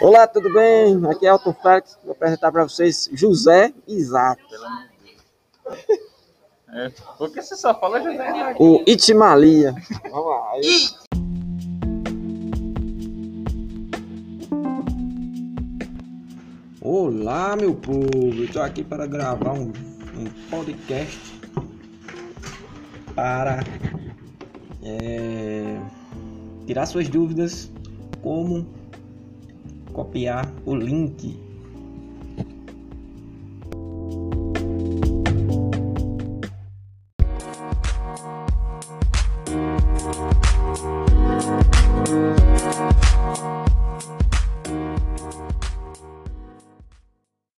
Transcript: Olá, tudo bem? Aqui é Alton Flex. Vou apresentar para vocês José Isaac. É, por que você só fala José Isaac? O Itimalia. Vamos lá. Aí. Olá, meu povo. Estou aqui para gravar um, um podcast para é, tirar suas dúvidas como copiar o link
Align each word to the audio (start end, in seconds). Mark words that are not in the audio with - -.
Olá, 0.00 0.26
tudo 0.26 0.52
bem? 0.52 1.04
Aqui 1.10 1.26
é 1.26 1.30
Alton 1.30 1.52
Flex. 1.52 1.98
Vou 2.04 2.12
apresentar 2.12 2.52
para 2.52 2.64
vocês 2.64 3.08
José 3.12 3.72
Isaac. 3.86 4.42
É, 6.72 6.90
por 7.18 7.30
que 7.30 7.42
você 7.42 7.56
só 7.56 7.78
fala 7.78 8.00
José 8.00 8.30
Isaac? 8.30 8.62
O 8.62 8.82
Itimalia. 8.86 9.74
Vamos 10.10 10.26
lá. 10.26 10.52
Aí. 10.52 10.88
Olá, 16.80 17.56
meu 17.56 17.74
povo. 17.74 18.44
Estou 18.44 18.62
aqui 18.62 18.82
para 18.82 19.06
gravar 19.06 19.52
um, 19.52 19.72
um 20.16 20.48
podcast 20.50 21.40
para 23.14 23.60
é, 24.82 25.78
tirar 26.66 26.86
suas 26.86 27.08
dúvidas 27.08 27.70
como 28.22 28.81
copiar 29.92 30.52
o 30.66 30.74
link 30.74 31.51